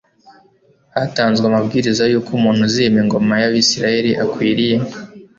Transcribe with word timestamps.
hatanzwe 0.95 1.43
amabwiriza 1.47 2.03
y'uko 2.11 2.29
umuntu 2.37 2.61
uzima 2.67 2.97
ingoma 3.03 3.33
ya 3.43 3.49
isirayeli 3.63 4.11
akwiriye 4.23 4.75